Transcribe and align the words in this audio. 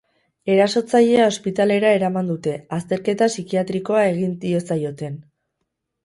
Erasotzailea 0.51 1.25
ospitalera 1.33 1.91
eraman 1.97 2.31
dute, 2.31 2.53
azterketa 2.77 3.27
psikiatrikoa 3.33 4.01
egin 4.13 4.33
diezaioten. 4.47 5.21